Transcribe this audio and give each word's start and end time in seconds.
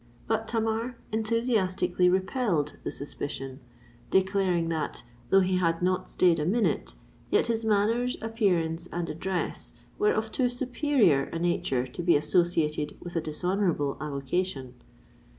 But 0.25 0.47
Tamar 0.47 0.97
enthusiastically 1.11 2.09
repelled 2.09 2.77
the 2.83 2.91
suspicion; 2.91 3.59
declaring 4.09 4.67
that, 4.69 5.03
though 5.29 5.41
he 5.41 5.57
had 5.57 5.83
not 5.83 6.09
stayed 6.09 6.39
a 6.39 6.45
minute, 6.47 6.95
yet 7.29 7.45
his 7.45 7.63
manners, 7.63 8.17
appearance, 8.19 8.87
and 8.87 9.07
address, 9.11 9.75
were 9.99 10.11
of 10.11 10.31
too 10.31 10.49
superior 10.49 11.25
a 11.25 11.37
nature 11.37 11.85
to 11.85 12.01
be 12.01 12.15
associated 12.15 12.97
with 12.99 13.15
a 13.15 13.21
dishonourable 13.21 13.95
avocation. 14.01 14.73